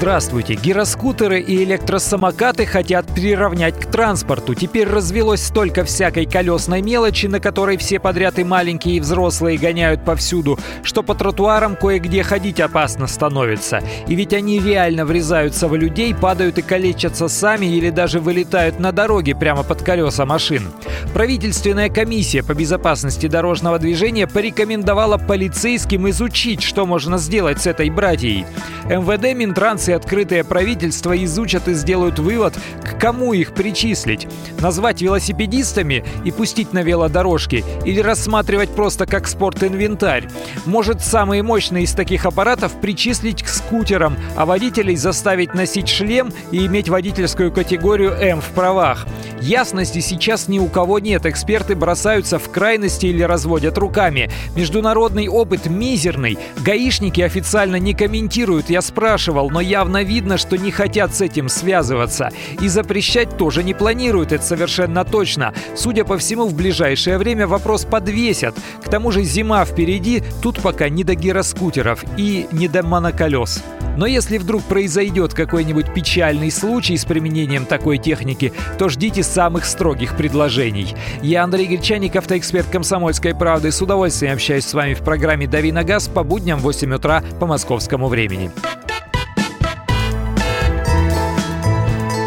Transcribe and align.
Здравствуйте! 0.00 0.54
Гироскутеры 0.54 1.40
и 1.40 1.62
электросамокаты 1.62 2.64
хотят 2.64 3.04
приравнять 3.08 3.78
к 3.78 3.84
транспорту. 3.84 4.54
Теперь 4.54 4.88
развелось 4.88 5.42
столько 5.42 5.84
всякой 5.84 6.24
колесной 6.24 6.80
мелочи, 6.80 7.26
на 7.26 7.38
которой 7.38 7.76
все 7.76 8.00
подряд 8.00 8.38
и 8.38 8.44
маленькие, 8.44 8.96
и 8.96 9.00
взрослые 9.00 9.58
гоняют 9.58 10.02
повсюду, 10.02 10.58
что 10.84 11.02
по 11.02 11.14
тротуарам 11.14 11.76
кое-где 11.76 12.22
ходить 12.22 12.60
опасно 12.60 13.06
становится. 13.08 13.82
И 14.06 14.14
ведь 14.14 14.32
они 14.32 14.58
реально 14.58 15.04
врезаются 15.04 15.68
в 15.68 15.76
людей, 15.76 16.14
падают 16.14 16.56
и 16.56 16.62
калечатся 16.62 17.28
сами 17.28 17.66
или 17.66 17.90
даже 17.90 18.20
вылетают 18.20 18.78
на 18.78 18.92
дороге 18.92 19.36
прямо 19.36 19.64
под 19.64 19.82
колеса 19.82 20.24
машин. 20.24 20.70
Правительственная 21.12 21.90
комиссия 21.90 22.42
по 22.42 22.54
безопасности 22.54 23.26
дорожного 23.26 23.78
движения 23.78 24.26
порекомендовала 24.26 25.18
полицейским 25.18 26.08
изучить, 26.08 26.62
что 26.62 26.86
можно 26.86 27.18
сделать 27.18 27.60
с 27.60 27.66
этой 27.66 27.90
братьей. 27.90 28.46
МВД, 28.86 29.36
Минтранс 29.36 29.89
и 29.90 29.92
открытое 29.92 30.44
правительство 30.44 31.16
изучат 31.24 31.68
и 31.68 31.74
сделают 31.74 32.18
вывод, 32.18 32.54
к 32.82 32.98
кому 32.98 33.32
их 33.32 33.52
причислить. 33.52 34.26
Назвать 34.60 35.02
велосипедистами 35.02 36.04
и 36.24 36.30
пустить 36.30 36.72
на 36.72 36.82
велодорожки 36.82 37.64
или 37.84 38.00
рассматривать 38.00 38.70
просто 38.70 39.06
как 39.06 39.28
спорт-инвентарь. 39.28 40.28
Может, 40.64 41.00
самые 41.00 41.42
мощные 41.42 41.84
из 41.84 41.92
таких 41.92 42.24
аппаратов 42.24 42.72
причислить 42.80 43.42
к 43.42 43.48
скутерам, 43.48 44.16
а 44.36 44.46
водителей 44.46 44.96
заставить 44.96 45.54
носить 45.54 45.88
шлем 45.88 46.32
и 46.50 46.64
иметь 46.66 46.88
водительскую 46.88 47.52
категорию 47.52 48.12
М 48.12 48.40
в 48.40 48.48
правах. 48.50 49.06
Ясности 49.40 50.00
сейчас 50.00 50.48
ни 50.48 50.58
у 50.58 50.66
кого 50.66 50.98
нет, 50.98 51.24
эксперты 51.24 51.74
бросаются 51.74 52.38
в 52.38 52.50
крайности 52.50 53.06
или 53.06 53.22
разводят 53.22 53.78
руками. 53.78 54.30
Международный 54.54 55.28
опыт 55.28 55.66
мизерный. 55.66 56.38
Гаишники 56.62 57.22
официально 57.22 57.76
не 57.76 57.94
комментируют, 57.94 58.68
я 58.68 58.82
спрашивал, 58.82 59.48
но 59.48 59.60
явно 59.60 60.02
видно, 60.02 60.36
что 60.36 60.58
не 60.58 60.70
хотят 60.70 61.14
с 61.14 61.22
этим 61.22 61.48
связываться. 61.48 62.30
И 62.60 62.68
запрещать 62.68 63.38
тоже 63.38 63.62
не 63.62 63.72
планируют, 63.72 64.32
это 64.32 64.44
совершенно 64.44 65.06
точно. 65.06 65.54
Судя 65.74 66.04
по 66.04 66.18
всему, 66.18 66.46
в 66.46 66.54
ближайшее 66.54 67.16
время 67.16 67.46
вопрос 67.46 67.86
подвесят. 67.86 68.54
К 68.84 68.90
тому 68.90 69.10
же 69.10 69.22
зима 69.22 69.64
впереди, 69.64 70.22
тут 70.42 70.60
пока 70.60 70.90
не 70.90 71.02
до 71.02 71.14
гироскутеров 71.14 72.04
и 72.18 72.46
не 72.52 72.68
до 72.68 72.82
моноколес. 72.82 73.62
Но 73.96 74.06
если 74.06 74.38
вдруг 74.38 74.62
произойдет 74.62 75.34
какой-нибудь 75.34 75.92
печальный 75.92 76.50
случай 76.50 76.96
с 76.96 77.04
применением 77.04 77.66
такой 77.66 77.98
техники, 77.98 78.52
то 78.78 78.88
ждите 78.88 79.22
самых 79.30 79.64
строгих 79.64 80.16
предложений. 80.16 80.94
Я 81.22 81.44
Андрей 81.44 81.66
Гречаник, 81.66 82.16
автоэксперт 82.16 82.68
«Комсомольской 82.68 83.34
правды». 83.34 83.70
С 83.70 83.80
удовольствием 83.80 84.34
общаюсь 84.34 84.66
с 84.66 84.74
вами 84.74 84.94
в 84.94 85.02
программе 85.02 85.46
«Дави 85.46 85.72
на 85.72 85.84
газ» 85.84 86.08
по 86.08 86.22
будням 86.22 86.58
в 86.58 86.62
8 86.62 86.92
утра 86.94 87.22
по 87.38 87.46
московскому 87.46 88.08
времени. 88.08 88.50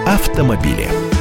Автомобили. 0.07 1.12